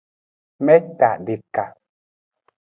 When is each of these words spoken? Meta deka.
Meta 0.65 1.11
deka. 1.25 1.65